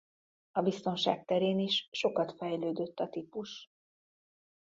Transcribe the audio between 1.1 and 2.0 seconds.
terén is